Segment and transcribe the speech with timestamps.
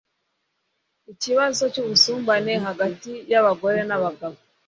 [1.13, 4.37] ikibazo cy’ubusumbane hagati y’abagore n’abagabo